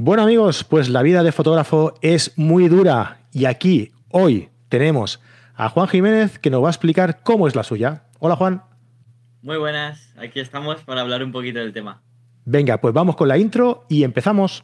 [0.00, 5.20] Bueno amigos, pues la vida de fotógrafo es muy dura y aquí hoy tenemos
[5.56, 8.04] a Juan Jiménez que nos va a explicar cómo es la suya.
[8.20, 8.62] Hola Juan.
[9.42, 12.00] Muy buenas, aquí estamos para hablar un poquito del tema.
[12.44, 14.62] Venga, pues vamos con la intro y empezamos.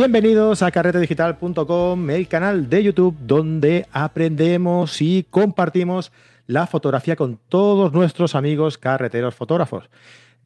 [0.00, 6.10] Bienvenidos a carretedigital.com, el canal de YouTube donde aprendemos y compartimos
[6.46, 9.90] la fotografía con todos nuestros amigos carreteros fotógrafos.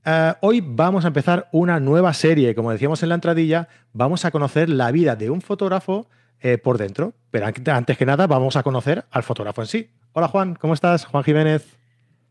[0.04, 4.32] Eh, hoy vamos a empezar una nueva serie, como decíamos en la entradilla, vamos a
[4.32, 6.08] conocer la vida de un fotógrafo
[6.40, 9.90] eh, por dentro, pero antes que nada vamos a conocer al fotógrafo en sí.
[10.14, 11.04] Hola Juan, ¿cómo estás?
[11.04, 11.78] Juan Jiménez.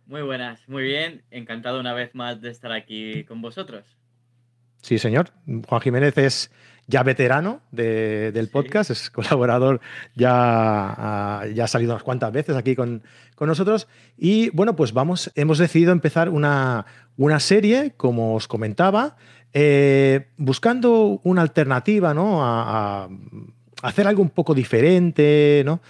[0.07, 3.85] Muy buenas, muy bien, encantado una vez más de estar aquí con vosotros.
[4.81, 5.29] Sí, señor.
[5.69, 6.51] Juan Jiménez es
[6.87, 9.81] ya veterano del podcast, es colaborador,
[10.15, 13.03] ya, ah, ya ha salido unas cuantas veces aquí con,
[13.39, 13.89] nosotros.
[14.17, 16.85] Y bueno, pues vamos, hemos decidido empezar una,
[17.17, 19.17] una serie, como os comentaba,
[19.51, 22.41] eh, buscando una alternativa, ¿no?
[22.41, 23.09] A, a,
[23.81, 25.81] hacer algo un poco diferente, ¿no?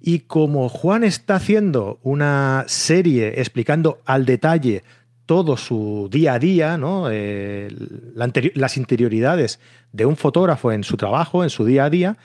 [0.00, 4.84] Y como Juan está haciendo una serie explicando al detalle
[5.30, 7.08] todo su día a día, ¿no?
[7.08, 7.68] Eh,
[8.16, 9.60] las interioridades
[9.92, 12.16] de un fotógrafo en su trabajo, en su día a día,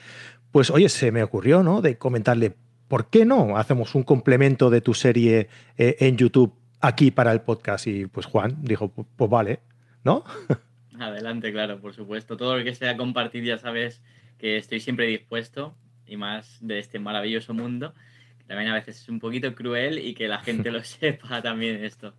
[0.50, 1.82] pues oye, se me ocurrió ¿no?
[1.82, 2.56] de comentarle,
[2.88, 7.42] ¿por qué no hacemos un complemento de tu serie eh, en YouTube aquí para el
[7.42, 7.86] podcast?
[7.86, 9.60] Y pues Juan dijo, pues vale,
[10.02, 10.24] ¿no?
[10.98, 12.36] Adelante, claro, por supuesto.
[12.36, 14.02] Todo lo que sea compartir, ya sabes
[14.36, 15.76] que estoy siempre dispuesto,
[16.08, 17.94] y más de este maravilloso mundo,
[18.38, 21.84] que también a veces es un poquito cruel y que la gente lo sepa también
[21.84, 22.12] esto.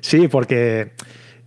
[0.00, 0.92] Sí, porque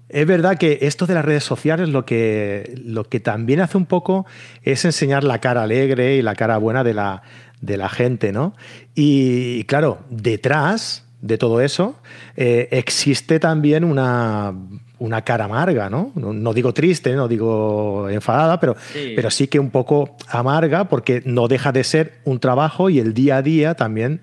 [0.09, 3.85] es verdad que esto de las redes sociales lo que, lo que también hace un
[3.85, 4.25] poco
[4.63, 7.23] es enseñar la cara alegre y la cara buena de la,
[7.61, 8.55] de la gente, ¿no?
[8.95, 11.95] Y claro, detrás de todo eso
[12.35, 14.53] eh, existe también una,
[14.99, 16.11] una cara amarga, ¿no?
[16.15, 16.53] ¿no?
[16.53, 19.13] digo triste, no digo enfadada, pero sí.
[19.15, 23.13] pero sí que un poco amarga porque no deja de ser un trabajo y el
[23.13, 24.21] día a día también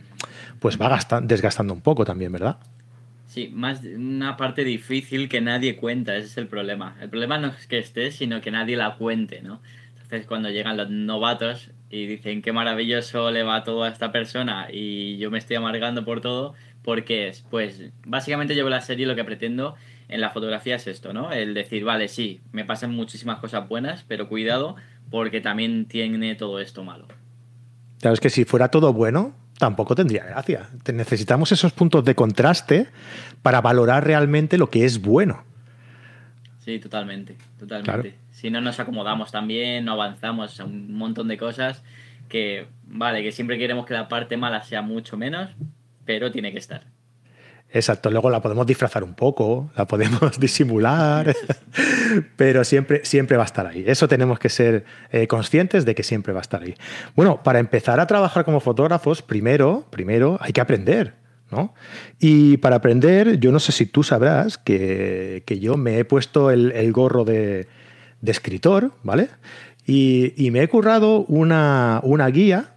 [0.60, 2.56] pues va desgastando un poco también, ¿verdad?
[3.34, 6.96] Sí, más una parte difícil que nadie cuenta, ese es el problema.
[7.00, 9.60] El problema no es que esté, sino que nadie la cuente, ¿no?
[9.88, 14.68] Entonces cuando llegan los novatos y dicen qué maravilloso le va todo a esta persona
[14.70, 17.44] y yo me estoy amargando por todo, ¿por qué es?
[17.50, 19.74] Pues básicamente yo la serie lo que pretendo
[20.06, 21.32] en la fotografía es esto, ¿no?
[21.32, 24.76] El decir, vale, sí, me pasan muchísimas cosas buenas, pero cuidado
[25.10, 27.08] porque también tiene todo esto malo.
[27.98, 30.68] Claro, es que si fuera todo bueno, tampoco tendría gracia.
[30.92, 32.88] Necesitamos esos puntos de contraste
[33.42, 35.44] para valorar realmente lo que es bueno.
[36.60, 38.16] Sí, totalmente, totalmente.
[38.30, 41.82] Si no nos acomodamos también, no avanzamos a un montón de cosas
[42.28, 45.50] que, vale, que siempre queremos que la parte mala sea mucho menos,
[46.04, 46.93] pero tiene que estar.
[47.74, 51.34] Exacto, luego la podemos disfrazar un poco, la podemos disimular,
[52.36, 53.82] pero siempre, siempre va a estar ahí.
[53.84, 56.76] Eso tenemos que ser eh, conscientes de que siempre va a estar ahí.
[57.16, 61.14] Bueno, para empezar a trabajar como fotógrafos, primero, primero hay que aprender.
[61.50, 61.74] ¿no?
[62.20, 66.52] Y para aprender, yo no sé si tú sabrás que, que yo me he puesto
[66.52, 67.66] el, gorro de,
[68.20, 69.30] de, escritor, ¿vale?
[69.84, 72.74] Y, y me he currado una, una guía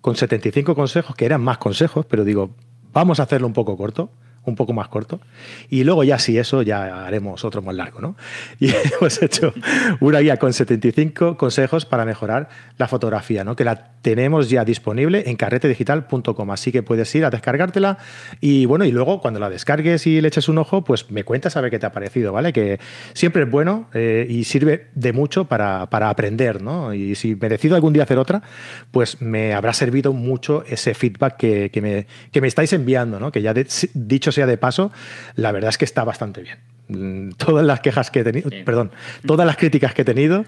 [0.00, 2.50] con 75 consejos, que eran más consejos, pero digo,
[2.92, 4.10] vamos a hacerlo un poco corto
[4.44, 5.20] un poco más corto.
[5.68, 8.16] Y luego ya si eso, ya haremos otro más largo, ¿no?
[8.60, 9.52] Y hemos hecho
[10.00, 12.48] una guía con 75 consejos para mejorar
[12.78, 13.56] la fotografía, ¿no?
[13.56, 17.98] Que la tenemos ya disponible en carretedigital.com, así que puedes ir a descargártela
[18.40, 21.56] y bueno, y luego cuando la descargues y le eches un ojo, pues me cuentas
[21.56, 22.52] a ver qué te ha parecido, ¿vale?
[22.52, 22.80] Que
[23.14, 26.92] siempre es bueno eh, y sirve de mucho para, para aprender, ¿no?
[26.94, 28.42] Y si me decido algún día hacer otra,
[28.90, 33.30] pues me habrá servido mucho ese feedback que, que, me, que me estáis enviando, ¿no?
[33.30, 34.90] Que ya de, dicho sea de paso,
[35.34, 36.58] la verdad es que está bastante bien.
[36.88, 38.62] Mm, todas las quejas que he tenido, sí.
[38.64, 38.90] perdón,
[39.26, 40.44] todas las críticas que he tenido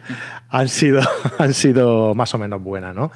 [0.48, 1.00] han sido,
[1.38, 3.12] han sido más o menos buenas, ¿no?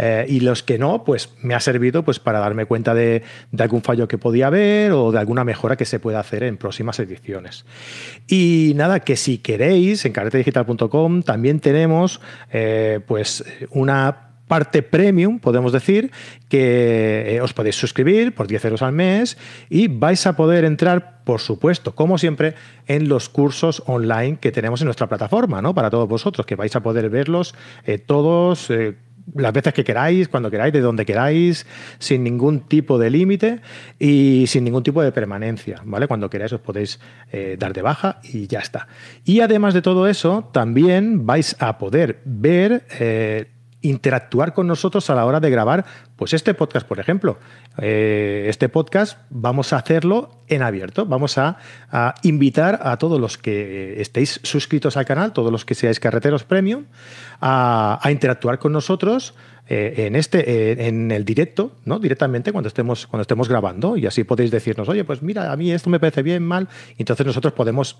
[0.00, 3.62] Eh, y los que no, pues me ha servido pues, para darme cuenta de, de,
[3.62, 7.00] algún fallo que podía haber o de alguna mejora que se pueda hacer en próximas
[7.00, 7.64] ediciones.
[8.28, 12.20] Y nada, que si queréis, en carretedigital.com también tenemos
[12.52, 16.10] eh, pues una parte premium, podemos decir,
[16.48, 19.36] que eh, os podéis suscribir por 10 euros al mes
[19.68, 22.54] y vais a poder entrar, por supuesto, como siempre,
[22.86, 25.74] en los cursos online que tenemos en nuestra plataforma, ¿no?
[25.74, 27.54] Para todos vosotros, que vais a poder verlos
[27.84, 28.70] eh, todos.
[28.70, 28.96] Eh,
[29.34, 31.66] las veces que queráis, cuando queráis, de donde queráis,
[31.98, 33.60] sin ningún tipo de límite
[33.98, 36.08] y sin ningún tipo de permanencia, ¿vale?
[36.08, 36.98] Cuando queráis os podéis
[37.58, 38.88] dar de baja y ya está.
[39.26, 42.86] Y además de todo eso, también vais a poder ver
[43.80, 45.84] interactuar con nosotros a la hora de grabar,
[46.16, 47.38] pues este podcast, por ejemplo.
[47.78, 51.06] Eh, este podcast vamos a hacerlo en abierto.
[51.06, 51.58] Vamos a,
[52.22, 56.86] invitar a todos los que estéis suscritos al canal, todos los que seáis carreteros premium,
[57.40, 59.34] a, interactuar con nosotros.
[59.70, 64.06] Eh, en este eh, en el directo no directamente cuando estemos cuando estemos grabando y
[64.06, 67.26] así podéis decirnos oye pues mira a mí esto me parece bien mal y entonces
[67.26, 67.98] nosotros podemos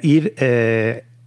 [0.00, 0.34] ir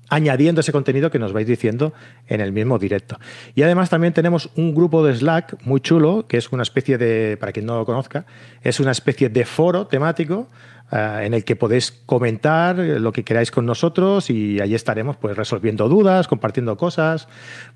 [0.09, 1.93] añadiendo ese contenido que nos vais diciendo
[2.27, 3.19] en el mismo directo.
[3.55, 7.37] Y además también tenemos un grupo de Slack muy chulo, que es una especie de,
[7.37, 8.25] para quien no lo conozca,
[8.63, 10.47] es una especie de foro temático
[10.91, 15.37] eh, en el que podéis comentar lo que queráis con nosotros y ahí estaremos pues
[15.37, 17.27] resolviendo dudas, compartiendo cosas.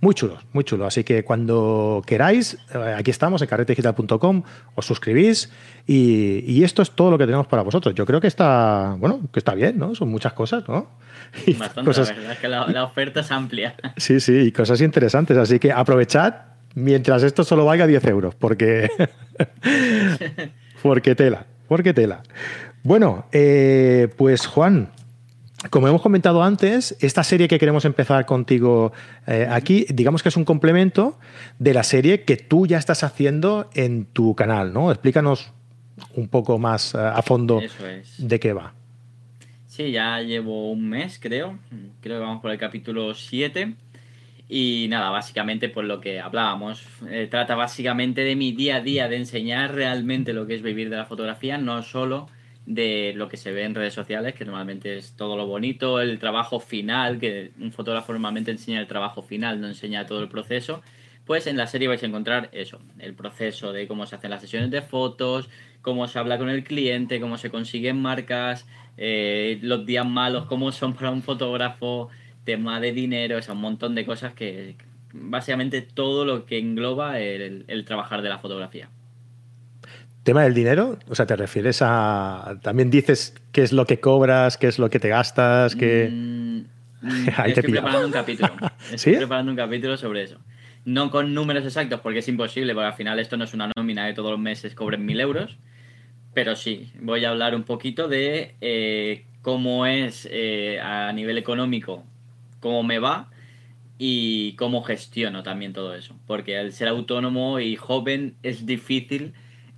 [0.02, 0.88] Muy chulo, muy chulo.
[0.88, 4.44] Así que cuando queráis, eh, aquí estamos en carretedigital.com,
[4.74, 5.52] os suscribís
[5.86, 7.94] y, y, esto es todo lo que tenemos para vosotros.
[7.94, 9.94] Yo creo que está, bueno, que está bien, ¿no?
[9.94, 11.03] Son muchas cosas, ¿no?
[11.58, 12.10] Bastante, cosas...
[12.10, 13.76] la verdad es que la, oferta es amplia.
[13.98, 15.38] Sí, sí, y cosas interesantes.
[15.38, 16.36] Así que aprovechad
[16.76, 18.90] mientras esto solo valga 10 euros, porque.
[20.82, 22.24] porque tela, porque tela.
[22.84, 24.90] Bueno, eh, pues Juan,
[25.70, 28.92] como hemos comentado antes, esta serie que queremos empezar contigo
[29.28, 31.18] eh, aquí, digamos que es un complemento
[31.60, 34.92] de la serie que tú ya estás haciendo en tu canal, ¿no?
[34.92, 35.54] Explícanos
[36.16, 37.62] un poco más eh, a fondo
[38.18, 38.74] de qué va.
[39.75, 41.58] Sí, ya llevo un mes, creo.
[42.00, 43.74] Creo que vamos por el capítulo 7.
[44.48, 46.86] Y nada, básicamente por lo que hablábamos.
[47.10, 50.92] Eh, trata básicamente de mi día a día, de enseñar realmente lo que es vivir
[50.92, 52.30] de la fotografía, no solo
[52.68, 56.20] de lo que se ve en redes sociales, que normalmente es todo lo bonito, el
[56.20, 60.84] trabajo final, que un fotógrafo normalmente enseña el trabajo final, no enseña todo el proceso.
[61.25, 64.42] Pues en la serie vais a encontrar eso, el proceso de cómo se hacen las
[64.42, 65.50] sesiones de fotos,
[65.84, 68.66] cómo se habla con el cliente, cómo se consiguen marcas,
[68.98, 72.10] eh, los días malos, cómo son para un fotógrafo,
[72.46, 74.76] tema de dinero, es un montón de cosas que
[75.12, 78.90] básicamente todo lo que engloba el, trabajar de la fotografía.
[80.24, 82.58] Tema del dinero, o sea, te refieres a.
[82.62, 86.10] También dices qué es lo que cobras, qué es lo que te gastas, que.
[86.10, 86.60] Mm,
[87.02, 88.54] mm, estoy preparando un capítulo.
[88.94, 90.38] Estoy preparando un capítulo sobre eso.
[90.86, 94.06] No con números exactos, porque es imposible, porque al final esto no es una nómina
[94.06, 95.58] de todos los meses cobren mil euros
[96.34, 102.04] pero sí, voy a hablar un poquito de eh, cómo es eh, a nivel económico,
[102.60, 103.30] cómo me va
[103.98, 106.16] y cómo gestiono también todo eso.
[106.26, 109.34] Porque al ser autónomo y joven es difícil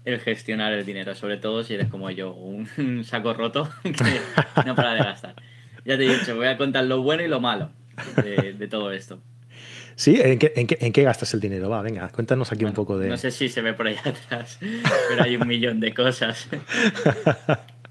[0.06, 2.68] el gestionar el dinero, sobre todo si eres como yo, un,
[3.04, 5.36] saco roto que no para de gastar.
[5.84, 7.72] Ya te he dicho, voy a contar lo bueno y lo malo
[8.16, 9.20] de todo esto.
[9.96, 11.70] Sí, ¿En qué, gastas el dinero?
[11.70, 13.08] Va, venga, cuéntanos aquí un poco de.
[13.08, 16.48] No sé si se ve por ahí atrás, pero hay un millón de cosas.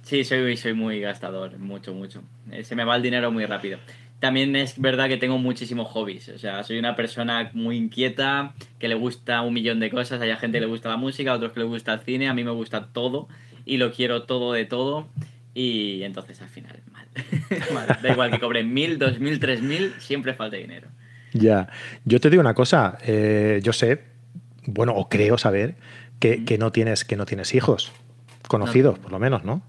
[0.05, 2.23] Sí, soy, soy muy gastador, mucho, mucho.
[2.53, 3.79] Eh, se me va el dinero muy rápido.
[4.21, 6.29] También es verdad que tengo muchísimos hobbies.
[6.29, 10.21] O sea, soy una persona muy inquieta, que le gusta un millón de cosas.
[10.21, 12.29] Hay gente que le gusta la música, otros que le gusta el cine.
[12.29, 13.29] A mí me gusta todo
[13.65, 15.09] y lo quiero todo de todo.
[15.55, 17.09] Y entonces al final, mal.
[17.75, 17.99] mal.
[18.03, 20.89] Da igual que cobre mil, dos mil, tres mil, siempre falta dinero.
[21.35, 21.69] Ya,
[22.05, 24.01] yo te digo una cosa, eh, yo sé,
[24.67, 25.75] bueno, o creo saber
[26.21, 27.93] que, no, tienes, que no tienes hijos,
[28.49, 29.63] conocidos por lo menos, ¿no?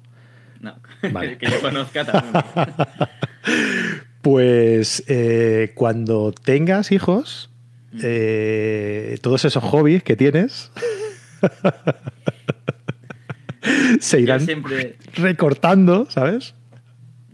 [0.61, 2.43] No, que yo conozca también.
[4.21, 7.49] pues eh, cuando tengas hijos,
[8.01, 10.71] eh, todos esos hobbies que tienes
[13.99, 14.45] se irán
[15.15, 16.53] recortando, ¿sabes?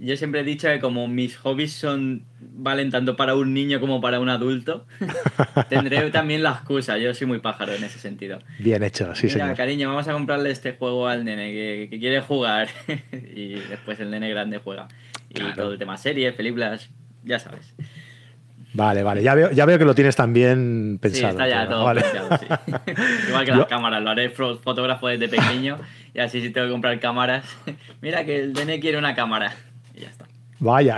[0.01, 4.01] Yo siempre he dicho que como mis hobbies son valen tanto para un niño como
[4.01, 4.87] para un adulto,
[5.69, 6.97] tendré también la excusa.
[6.97, 8.39] Yo soy muy pájaro en ese sentido.
[8.57, 11.51] Bien hecho, sí, Mira, cariño, vamos a comprarle este juego al nene
[11.87, 12.67] que, quiere jugar.
[13.11, 14.87] y después el nene grande juega.
[15.29, 16.89] Y todo el tema series, películas,
[17.23, 17.75] ya sabes.
[18.73, 21.37] Vale, vale, ya veo, ya veo que lo tienes también pensado.
[21.37, 22.45] Sí, está ya todo, pensado, sí.
[23.27, 25.77] Igual que las cámaras, lo haré fotógrafo desde pequeño
[26.11, 27.45] y así si tengo que comprar cámaras.
[28.01, 29.53] Mira que el nene quiere una cámara.
[30.59, 30.97] Vaya.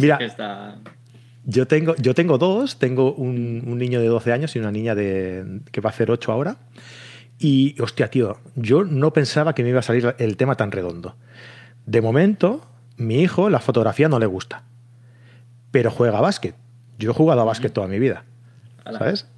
[0.00, 0.18] Mira,
[1.44, 2.78] yo, tengo, yo tengo dos.
[2.78, 6.32] Tengo un, niño de 12 años y una niña de, que va a hacer 8
[6.32, 6.56] ahora.
[7.38, 11.16] Y, hostia, tío, yo no pensaba que me iba a salir el tema tan redondo.
[11.86, 12.66] De momento,
[12.96, 14.64] mi hijo la fotografía no le gusta,
[15.70, 16.54] pero juega a básquet.
[16.98, 18.24] Yo he jugado a básquet toda mi vida,
[18.84, 19.28] ¿sabes?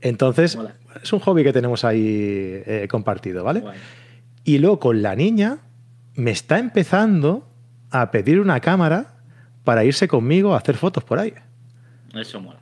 [0.00, 0.56] Entonces,
[1.02, 3.64] es un hobby que tenemos ahí eh, compartido, ¿vale?
[4.44, 5.58] Y luego con la niña
[6.14, 7.49] me está empezando
[7.90, 9.14] a pedir una cámara
[9.64, 11.34] para irse conmigo a hacer fotos por ahí.
[12.14, 12.60] Eso mola.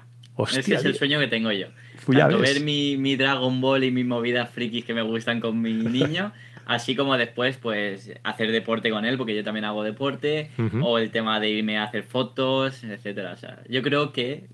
[0.51, 1.69] Ese es el sueño que tengo yo.
[2.11, 5.73] Tanto ver mi, mi, Dragon Ball y mis movidas frikis que me gustan con mi
[5.73, 6.33] niño,
[6.69, 10.51] Así como después, pues, hacer deporte con él, porque yo también hago deporte,
[10.83, 13.33] o el tema de irme a hacer fotos, etcétera.
[13.33, 14.49] O sea, yo creo que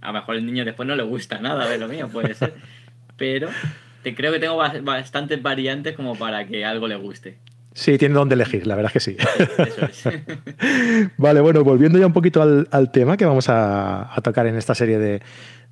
[0.00, 2.54] a, lo mejor el niño después no le gusta nada de lo mío, puede ser.
[3.16, 3.48] pero
[4.02, 7.38] te, creo que tengo bastantes variantes como para que algo le guste.
[7.76, 9.16] Sí, tiene donde elegir, la verdad es que sí.
[9.58, 10.04] Eso es.
[11.18, 14.98] vale, bueno, volviendo ya un poquito al, tema que vamos a, tocar en esta serie
[14.98, 15.20] de,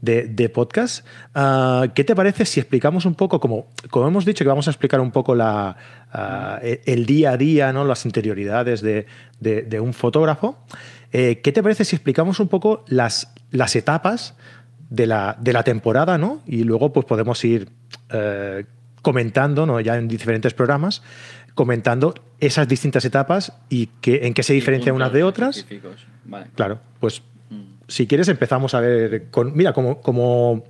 [0.02, 4.50] de, podcast, ah, ¿qué te parece si explicamos un poco, como, como hemos dicho que
[4.50, 5.78] vamos a explicar un poco la,
[6.12, 7.86] ah, e, el día a día, ¿no?
[7.86, 10.58] las interioridades de, un fotógrafo,
[11.10, 14.34] eh, ¿qué te parece si explicamos un poco las, las etapas
[14.90, 16.42] de la, de la temporada, ¿no?
[16.46, 17.70] Y luego pues podemos ir
[18.10, 18.66] eh,
[19.00, 19.78] comentando, ¿no?
[19.80, 21.02] Ya en diferentes programas,
[21.54, 25.66] comentando esas distintas etapas y que, en qué se diferencian unas de otras.
[26.54, 27.62] Claro, pues mm.
[27.88, 30.64] si quieres empezamos a ver, con, mira, como, como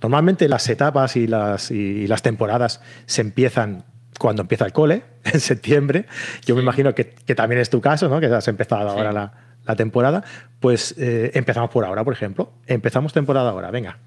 [0.00, 3.84] normalmente las etapas y las, y, las temporadas se empiezan
[4.18, 6.06] cuando empieza el cole, en septiembre,
[6.44, 8.20] yo me imagino que, también es tu caso, ¿no?
[8.20, 9.32] que has empezado ahora la,
[9.76, 10.24] temporada,
[10.58, 12.50] pues eh, empezamos por ahora, por ejemplo.
[12.66, 13.98] Empezamos temporada ahora, venga.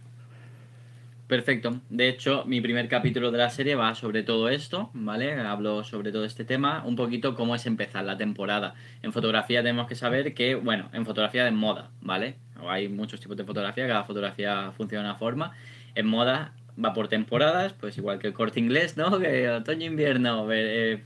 [1.27, 1.79] Perfecto.
[1.89, 5.33] De hecho, mi primer capítulo de la serie va sobre todo esto, ¿vale?
[5.33, 8.75] Hablo sobre todo este tema, un poquito cómo es empezar la temporada.
[9.01, 12.35] En fotografía tenemos que saber que, bueno, en fotografía de moda, ¿vale?
[12.67, 15.53] Hay muchos tipos de fotografía, cada fotografía funciona de una forma.
[15.95, 16.53] En moda
[16.83, 19.17] va por temporadas, pues igual que el corte inglés, ¿no?
[19.21, 21.03] Que otoño-invierno, eh,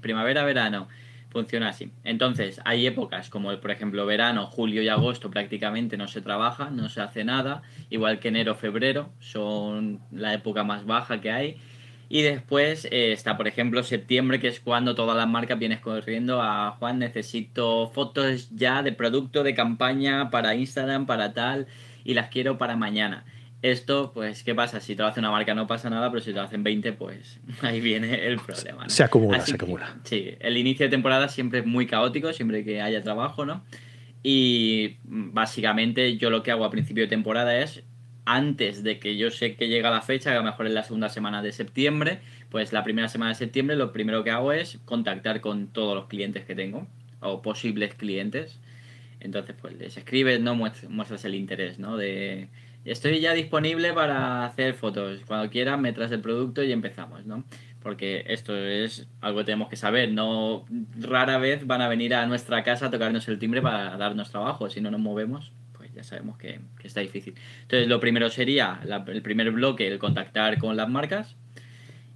[0.00, 0.88] primavera-verano
[1.30, 1.90] funciona así.
[2.04, 6.88] Entonces, hay épocas como, por ejemplo, verano, julio y agosto prácticamente no se trabaja, no
[6.88, 11.56] se hace nada, igual que enero, febrero, son la época más baja que hay.
[12.08, 16.42] Y después eh, está, por ejemplo, septiembre, que es cuando todas las marcas vienes corriendo
[16.42, 21.68] a Juan, necesito fotos ya de producto, de campaña para Instagram, para tal,
[22.02, 23.24] y las quiero para mañana.
[23.62, 24.80] Esto, pues, ¿qué pasa?
[24.80, 26.94] Si te lo hace una marca no pasa nada, pero si te lo hacen 20,
[26.94, 28.88] pues ahí viene el problema.
[28.88, 29.96] Se acumula, se acumula.
[30.04, 33.62] Sí, el inicio de temporada siempre es muy caótico, siempre que haya trabajo, ¿no?
[34.22, 37.82] Y básicamente yo lo que hago a principio de temporada es,
[38.24, 40.84] antes de que yo sé que llega la fecha, que a lo mejor es la
[40.84, 44.78] segunda semana de septiembre, pues la primera semana de septiembre lo primero que hago es
[44.84, 46.86] contactar con todos los clientes que tengo,
[47.20, 48.58] o posibles clientes.
[49.20, 50.54] Entonces, pues les escribes, ¿no?
[50.54, 51.98] Muestras el interés, ¿no?
[51.98, 52.48] De
[52.84, 55.20] Estoy ya disponible para hacer fotos.
[55.26, 57.44] Cuando quieras me traes el producto y empezamos, ¿no?
[57.82, 60.12] Porque esto es algo que tenemos que saber.
[60.12, 60.64] No
[60.98, 64.70] rara vez van a venir a nuestra casa a tocarnos el timbre para darnos trabajo.
[64.70, 67.34] Si no nos movemos, pues ya sabemos que, está difícil.
[67.62, 71.36] Entonces, lo primero sería el primer bloque, el contactar con las marcas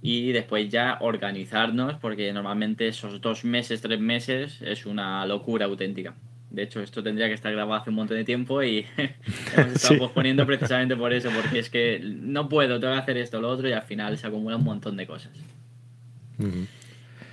[0.01, 6.15] y después ya organizarnos, porque normalmente esos dos meses, tres meses es una locura auténtica.
[6.55, 8.85] De hecho, esto tendría que estar grabado hace un montón de tiempo y
[9.57, 13.41] hemos estado posponiendo precisamente por eso, porque es que no puedo, tengo que hacer esto,
[13.41, 15.31] lo otro y al final se acumula un montón de cosas.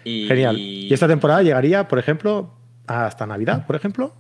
[0.05, 0.59] Genial.
[0.59, 2.53] ¿Y esta temporada llegaría, por ejemplo,
[2.87, 4.15] hasta Navidad, por ejemplo?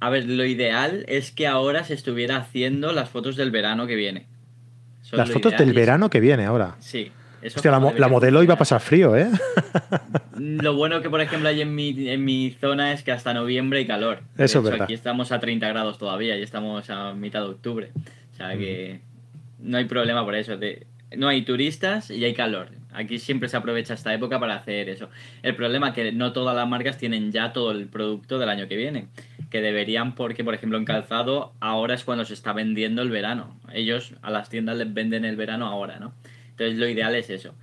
[0.00, 3.96] A ver, lo ideal es que ahora se estuviera haciendo las fotos del verano que
[3.96, 4.26] viene.
[5.12, 6.76] las fotos del verano que viene ahora.
[6.80, 7.12] Sí,
[7.62, 9.28] la, modelo iba a pasar frío, ¿eh?
[10.38, 13.80] Lo bueno que, por ejemplo, hay en mi, en mi zona es que hasta noviembre
[13.80, 14.20] hay calor.
[14.36, 14.82] Eso es verdad.
[14.82, 17.92] Aquí estamos a 30 grados todavía y estamos a mitad de octubre.
[18.32, 19.00] O sea que
[19.58, 20.58] no hay problema por eso.
[21.16, 22.68] no hay turistas y hay calor.
[22.92, 25.10] Aquí siempre se aprovecha esta época para hacer eso.
[25.42, 28.68] El problema es que no todas las marcas tienen ya todo el producto del año
[28.68, 29.08] que viene.
[29.50, 33.54] Que deberían, porque, por ejemplo, en calzado, ahora es cuando se está vendiendo el verano.
[33.72, 36.14] Ellos a las tiendas les venden el verano ahora, ¿no?
[36.56, 37.54] Entonces lo ideal es eso.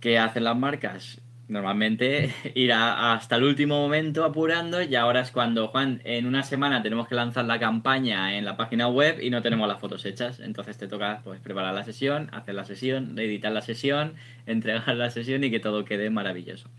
[0.00, 1.20] ¿Qué hacen las marcas?
[1.46, 6.82] Normalmente ir hasta el último momento apurando y ahora es cuando, Juan, en una semana
[6.82, 10.40] tenemos que lanzar la campaña en la página web y no tenemos las fotos hechas.
[10.40, 14.14] Entonces te toca pues, preparar la sesión, hacer la sesión, editar la sesión,
[14.46, 16.70] entregar la sesión y que todo quede maravilloso.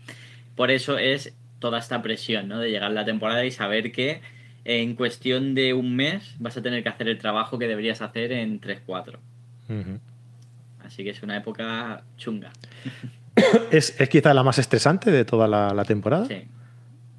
[0.56, 2.58] Por eso es toda esta presión ¿no?
[2.58, 4.20] de llegar la temporada y saber que
[4.64, 8.32] en cuestión de un mes vas a tener que hacer el trabajo que deberías hacer
[8.32, 9.18] en 3-4.
[10.86, 12.52] Así que es una época chunga.
[13.70, 16.26] ¿Es, es quizá la más estresante de toda la, temporada?
[16.26, 16.44] Sí.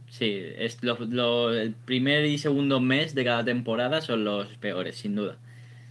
[0.09, 5.37] Sí, es el primer y segundo mes de cada temporada son los peores, sin duda.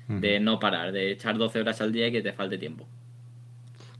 [0.09, 2.89] De no parar, de echar 12 horas al día y que te falte tiempo.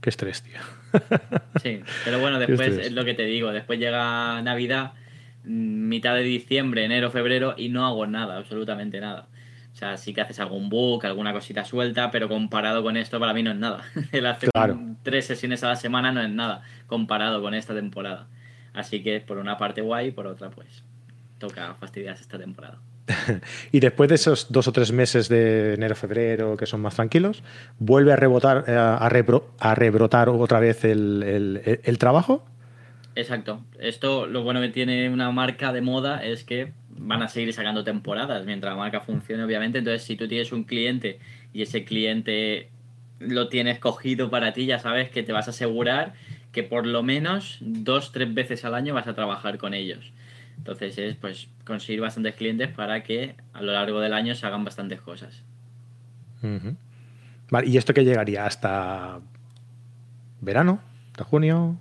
[0.01, 0.59] Qué estrés, tío.
[1.61, 4.93] sí, pero bueno, después es lo que te digo, después llega Navidad,
[5.43, 9.27] mm, mitad de diciembre, enero, febrero y no hago nada, absolutamente nada.
[9.77, 13.31] O sea, sí que haces algún book, alguna cosita suelta, pero comparado con esto para
[13.35, 13.83] mí no es nada.
[14.11, 14.49] El hacer
[15.03, 18.27] tres sesiones a la semana no es nada comparado con esta temporada.
[18.73, 20.83] Así que por una parte guay, por otra pues
[21.37, 22.79] toca fastidiarse esta temporada.
[23.71, 27.43] y después de esos dos o tres meses de enero, febrero, que son más tranquilos,
[27.77, 32.43] vuelve a rebotar, eh, a, rebrotar otra vez el, trabajo.
[33.17, 33.63] Exacto.
[33.79, 37.83] Esto, lo bueno que tiene una marca de moda es que van a seguir sacando
[37.83, 39.79] temporadas mientras la marca funcione, obviamente.
[39.79, 41.19] Entonces, si tú tienes un cliente
[41.51, 42.69] y ese cliente
[43.17, 46.13] lo tienes cogido para ti, ya sabes que te vas a asegurar
[46.51, 50.13] que por lo menos dos, tres veces al año vas a trabajar con ellos.
[50.55, 54.63] Entonces es pues conseguir bastantes clientes para que a lo largo del año se hagan
[54.63, 55.43] bastantes cosas.
[57.49, 58.45] vale, ¿y esto qué llegaría?
[58.45, 59.21] ¿Hasta
[60.39, 60.79] verano?
[61.13, 61.79] ¿Hasta junio?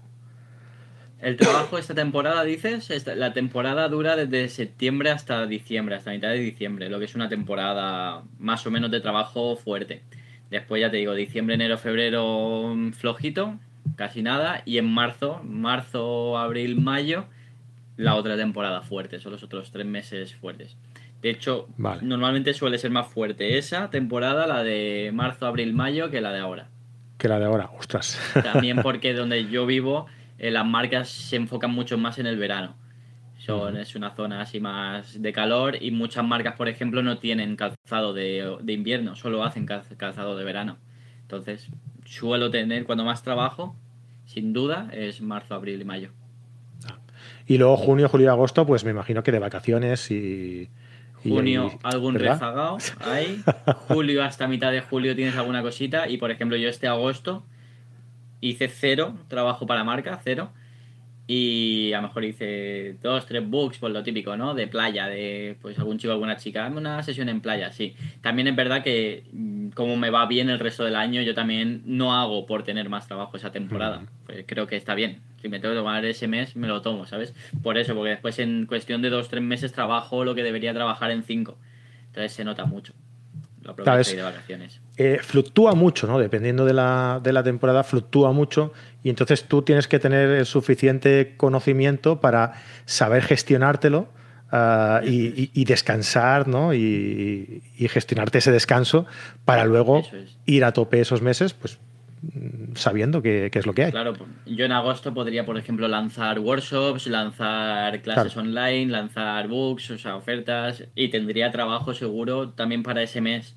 [1.21, 6.39] El trabajo esta temporada, dices, la temporada dura desde septiembre hasta diciembre, hasta mitad de
[6.39, 10.03] diciembre, lo que es una temporada más o menos de trabajo fuerte.
[10.51, 13.59] Después ya te digo, diciembre, enero, febrero mm, flojito,
[13.97, 17.25] casi nada, y en marzo, marzo, abril, mayo,
[17.97, 20.77] la otra temporada fuerte, son los otros tres meses fuertes.
[21.23, 26.21] De hecho, normalmente suele ser más fuerte esa temporada, la de marzo, abril, mayo, que
[26.21, 26.69] la de ahora.
[27.17, 28.21] Que la de ahora, ostras.
[28.45, 30.07] También porque donde yo vivo,
[30.39, 32.75] eh, las marcas se enfocan mucho más en el verano.
[33.39, 37.55] Son, Es una zona así más de calor y muchas marcas, por ejemplo, no tienen
[37.55, 40.79] calzado de, de invierno, solo hacen calzado de verano.
[41.23, 41.69] Entonces,
[42.05, 43.77] suelo tener, cuando más trabajo,
[44.25, 46.11] sin duda, es marzo, abril y mayo.
[47.47, 50.71] Y luego junio, julio y agosto, pues me imagino que de vacaciones y...
[51.23, 53.43] Junio, algún rezagado hay.
[53.89, 56.09] Julio hasta mitad de julio tienes alguna cosita.
[56.09, 57.45] Y por ejemplo, yo este agosto
[58.41, 60.51] hice cero trabajo para marca, cero.
[61.29, 64.55] Y a lo mejor hice dos, tres books, por lo típico, ¿no?
[64.55, 66.69] De playa, de pues algún chico, alguna chica.
[66.69, 67.97] Una sesión en playa, sí.
[68.21, 71.83] También es verdad que mm, como me va bien el resto del año, yo también
[71.85, 74.05] no hago por tener más trabajo esa temporada.
[74.25, 75.21] Pues creo que está bien.
[75.43, 77.35] Si me tengo que tomar ese mes, me lo tomo, ¿sabes?
[77.61, 81.11] Por eso, porque después en cuestión de dos, tres meses trabajo lo que debería trabajar
[81.11, 81.59] en cinco.
[82.07, 82.95] Entonces se nota mucho.
[83.67, 84.81] Lo de vacaciones.
[84.97, 86.19] Eh, fluctúa mucho, ¿no?
[86.19, 90.47] Dependiendo de la, de la temporada, fluctúa mucho y entonces tú tienes que tener el
[90.47, 92.55] suficiente conocimiento para
[92.85, 94.09] saber gestionártelo
[94.53, 96.73] ah, y, descansar, ¿no?
[96.75, 99.07] Y, gestionarte ese descanso
[99.45, 100.03] para luego
[100.45, 101.79] ir a tope esos meses, pues
[102.75, 103.91] sabiendo qué, es lo que hay.
[103.91, 104.15] Claro,
[104.47, 110.17] yo en agosto podría, por ejemplo, lanzar workshops, lanzar clases online, lanzar books, o sea,
[110.17, 113.57] ofertas, y tendría trabajo seguro también para ese mes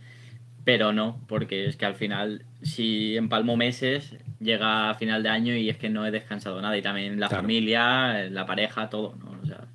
[0.70, 5.56] pero no, porque es que al final, si empalmo meses, llega a final de año
[5.56, 6.78] y es que no he descansado nada.
[6.78, 9.36] Y también la familia, la pareja, todo, ¿no?
[9.42, 9.66] O sea,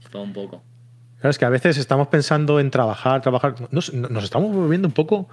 [0.00, 0.62] es todo un poco.
[1.18, 3.56] Claro, es que a veces estamos pensando en trabajar, trabajar.
[3.72, 3.88] Nos,
[4.22, 5.28] estamos volviendo un poco,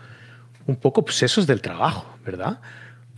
[0.66, 2.60] un poco obsesos del trabajo, ¿verdad?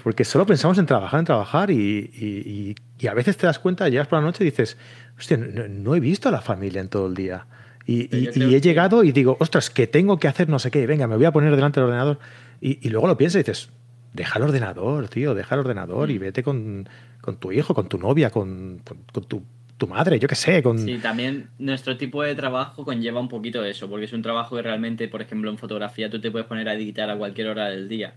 [0.04, 2.76] Porque solo pensamos en trabajar, en trabajar y,
[3.10, 4.78] a veces te das cuenta, llegas por la noche y dices,
[5.18, 7.48] hostia, no he visto a la familia en todo el día.
[7.86, 11.16] Y, he llegado y digo, ostras, que tengo que hacer no sé qué, venga, me
[11.16, 12.20] voy a poner delante del ordenador.
[12.60, 13.70] Y, luego lo piensas y dices,
[14.12, 16.22] deja el ordenador, tío, deja el ordenador y mm.
[16.22, 16.88] vete con,
[17.40, 18.82] tu hijo, con tu novia, con,
[19.14, 20.62] tu, madre, yo qué sé.
[20.62, 20.80] Con...
[20.80, 24.62] Sí, también nuestro tipo de trabajo conlleva un poquito eso, porque es un trabajo que
[24.62, 27.88] realmente, por ejemplo, en fotografía tú te puedes poner a editar a cualquier hora del
[27.88, 28.16] día.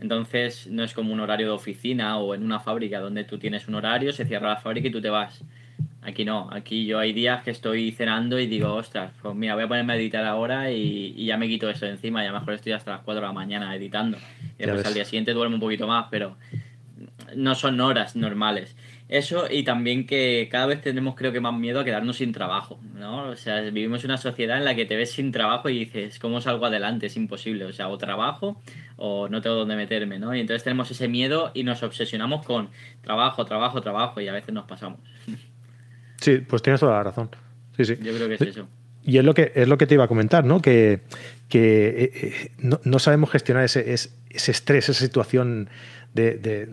[0.00, 3.66] Entonces no es como un horario de oficina o en una fábrica donde tú tienes
[3.68, 5.42] un horario, se cierra la fábrica y tú te vas.
[6.02, 9.64] Aquí no, aquí yo hay días que estoy cenando y digo, ostras, pues mira, voy
[9.64, 12.72] a ponerme a editar ahora y, ya me quito eso de encima, ya mejor estoy
[12.72, 14.16] hasta las 4 de la mañana editando.
[14.58, 16.36] Y después al día siguiente duermo un poquito más, pero
[17.36, 18.76] no son horas normales.
[19.08, 22.78] Eso y también que cada vez tenemos creo que más miedo a quedarnos sin trabajo,
[22.94, 23.30] ¿no?
[23.30, 26.40] O sea, vivimos una sociedad en la que te ves sin trabajo y dices, ¿cómo
[26.40, 27.06] salgo adelante?
[27.06, 28.60] Es imposible, o sea, o trabajo
[28.98, 30.34] o no tengo dónde meterme, ¿no?
[30.34, 32.68] Y entonces tenemos ese miedo y nos obsesionamos con
[33.00, 35.00] trabajo, trabajo, trabajo y a veces nos pasamos.
[36.20, 37.30] Sí, pues tienes toda la razón.
[37.76, 37.96] Sí, sí.
[38.02, 38.66] Yo creo que es eso.
[39.04, 40.60] Y es lo que, es lo que te iba a comentar, ¿no?
[40.60, 41.02] Que,
[41.48, 44.10] que eh, eh, no, sabemos gestionar ese, ese,
[44.50, 45.70] estrés, esa situación
[46.12, 46.68] de,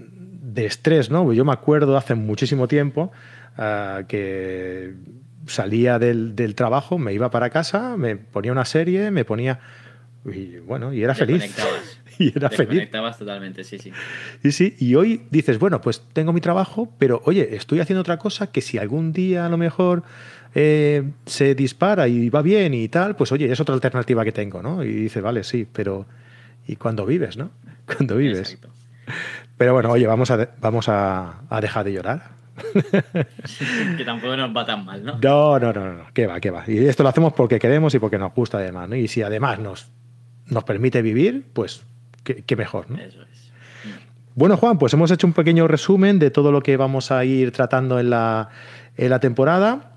[0.57, 1.31] estrés, ¿no?
[1.31, 3.11] Yo me acuerdo hace muchísimo tiempo
[3.55, 4.95] ah, que
[5.45, 9.59] salía del, trabajo, me iba para casa, me ponía una serie, me ponía...
[10.25, 11.55] Y bueno, y era feliz.
[12.19, 12.69] y era feliz.
[12.69, 13.91] conectabas totalmente, sí, sí.
[14.41, 14.75] Sí, sí.
[14.79, 18.61] Y hoy dices, bueno, pues tengo mi trabajo, pero oye, estoy haciendo otra cosa que
[18.61, 20.03] si algún día a lo mejor
[20.57, 24.61] eh, se dispara y va bien y tal, pues oye, es otra alternativa que tengo,
[24.61, 24.83] ¿no?
[24.83, 26.05] Y dices, vale, sí, pero
[26.65, 27.51] ¿y cuando vives, no?
[27.85, 28.57] Cuando vives.
[29.57, 32.31] Pero bueno, oye, vamos a, vamos a, dejar de llorar.
[33.97, 35.19] que tampoco nos va tan mal, ¿no?
[35.21, 36.63] No, no, no, no, qué va, qué va.
[36.65, 38.95] Y esto lo hacemos porque queremos y porque nos gusta además, ¿no?
[38.95, 39.91] Y si además nos,
[40.47, 41.85] nos permite vivir, pues
[42.25, 42.91] qué, mejor.
[42.91, 42.97] ¿no?
[42.97, 43.51] Eso es.
[44.35, 47.53] Bueno, Juan, pues hemos hecho un pequeño resumen de todo lo que vamos a ir
[47.53, 48.49] tratando en la,
[48.97, 49.93] en la temporada.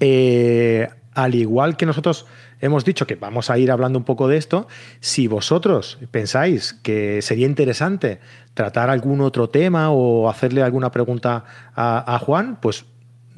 [0.00, 2.26] Eh, al igual que nosotros
[2.60, 4.68] hemos dicho que vamos a ir hablando un poco de esto,
[5.00, 8.20] si vosotros pensáis que sería interesante
[8.52, 12.84] tratar algún otro tema o hacerle alguna pregunta a, Juan, pues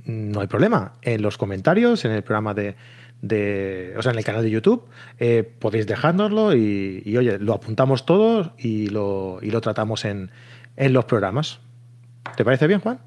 [0.04, 0.94] no hay problema.
[1.02, 2.74] En los comentarios, en el programa de,
[3.22, 4.86] o sea, en el canal de YouTube,
[5.18, 10.30] eh, podéis dejárnoslo y, oye, lo apuntamos todos y lo, y lo tratamos en,
[10.76, 11.60] en los programas.
[12.36, 13.00] ¿Te parece bien, Juan?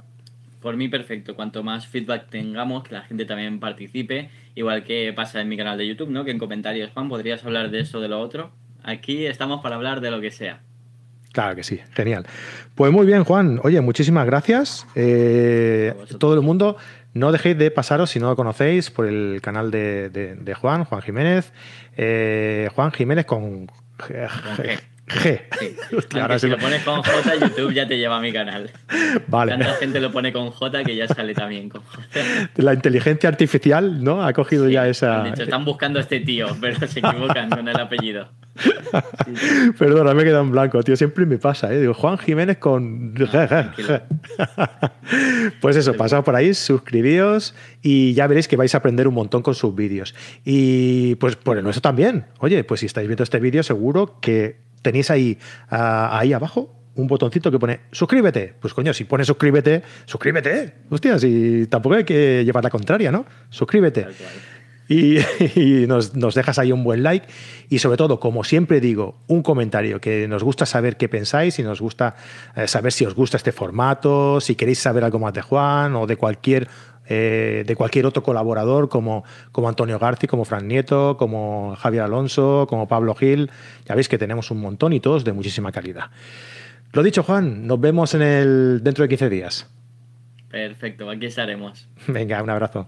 [0.62, 1.36] Por mí, perfecto.
[1.36, 5.78] Cuanto más feedback tengamos, que la gente también participe, igual que pasa en mi canal
[5.78, 6.24] de YouTube, ¿no?
[6.24, 8.52] Que en comentarios, Juan, ¿podrías hablar de eso o de lo otro?
[8.84, 10.62] Aquí estamos para hablar de lo que sea.
[11.32, 12.26] Claro que sí, genial.
[12.76, 13.60] Pues muy bien, Juan.
[13.64, 14.86] Oye, muchísimas gracias.
[14.96, 16.76] Eh, todo el mundo,
[17.14, 21.52] no dejéis de pasaros, si no lo conocéis, por el canal de, Juan, Juan Jiménez.
[21.98, 24.30] Eh, Juan Jiménez con, G.
[26.40, 28.72] si lo pones con J, YouTube ya te lleva a mi canal.
[29.28, 29.52] Vale.
[29.52, 32.02] Tanta gente lo pone con J que ya sale también con J.
[32.56, 34.24] La inteligencia artificial, ¿no?
[34.24, 35.28] Ha cogido ya esa.
[35.28, 38.30] están buscando a este tío, pero se equivocan con el apellido.
[39.80, 40.96] Perdona, me he quedado en blanco, tío.
[40.96, 41.80] Siempre me pasa, ¿eh?
[41.80, 43.14] Digo, Juan Jiménez con.
[45.62, 49.42] pues eso, pasad por ahí, suscribíos y ya veréis que vais a aprender un montón
[49.42, 50.14] con sus vídeos.
[50.44, 52.26] Y pues por el nuestro también.
[52.40, 55.38] Oye, pues si estáis viendo este vídeo, seguro que tenéis ahí,
[55.70, 58.54] ah, ahí abajo un botoncito que pone suscríbete.
[58.60, 60.74] Pues coño, si pone suscríbete, suscríbete.
[60.90, 63.26] Hostia, si tampoco hay que llevar la contraria, ¿no?
[63.50, 64.08] Suscríbete.
[64.92, 67.26] Y, nos, dejas ahí un buen like.
[67.70, 71.64] Y sobre todo, como siempre digo, un comentario, que nos gusta saber qué pensáis y
[71.64, 72.16] nos gusta
[72.56, 76.08] eh, saber si os gusta este formato, si queréis saber algo más de Juan o
[76.08, 76.68] de cualquier
[77.08, 82.68] eh, de cualquier otro colaborador como, como Antonio Garci, como Fran Nieto, como Javier Alonso,
[82.70, 83.50] como Pablo Gil.
[83.86, 86.12] Ya veis que tenemos un montón y todos de muchísima calidad.
[86.94, 89.70] Lo dicho, Juan, nos vemos en el dentro de 15 días.
[90.50, 91.88] Perfecto, aquí estaremos.
[92.08, 92.88] Venga, un abrazo.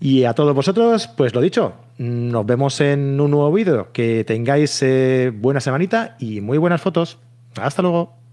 [0.00, 3.92] Y a todos vosotros, pues lo dicho, nos vemos en un nuevo vídeo.
[3.92, 7.18] Que tengáis eh, buena semanita y muy buenas fotos.
[7.56, 8.25] Hasta luego.